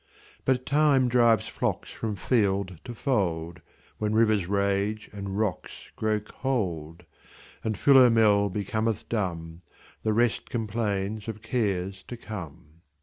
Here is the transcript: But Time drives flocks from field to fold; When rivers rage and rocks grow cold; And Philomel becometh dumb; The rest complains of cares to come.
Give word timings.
But 0.45 0.65
Time 0.65 1.09
drives 1.09 1.47
flocks 1.47 1.91
from 1.91 2.15
field 2.15 2.79
to 2.85 2.95
fold; 2.95 3.61
When 3.99 4.15
rivers 4.15 4.47
rage 4.47 5.07
and 5.13 5.37
rocks 5.37 5.73
grow 5.95 6.19
cold; 6.19 7.03
And 7.63 7.77
Philomel 7.77 8.49
becometh 8.49 9.07
dumb; 9.09 9.59
The 10.01 10.13
rest 10.13 10.49
complains 10.49 11.27
of 11.27 11.43
cares 11.43 12.01
to 12.07 12.17
come. 12.17 12.81